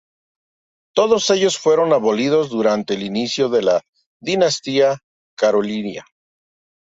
[0.95, 3.81] Todos ellos fueron abolidos durante el inicio de la
[4.19, 4.97] dinastía
[5.37, 6.07] carolingia.